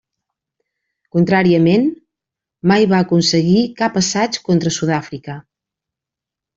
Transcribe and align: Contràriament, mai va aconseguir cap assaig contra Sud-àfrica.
Contràriament, 1.17 1.85
mai 2.73 2.89
va 2.95 3.05
aconseguir 3.07 3.61
cap 3.85 4.03
assaig 4.05 4.43
contra 4.51 4.77
Sud-àfrica. 4.83 5.41